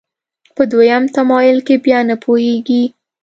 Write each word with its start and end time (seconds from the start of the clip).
په 0.55 0.63
دویم 0.71 1.03
تمایل 1.15 1.57
کې 1.67 1.75
بیا 1.85 1.99
نه 2.09 2.15
پوهېږي. 2.23 2.83